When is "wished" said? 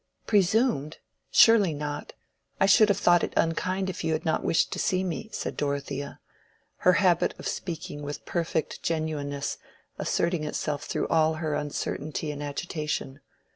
4.43-4.71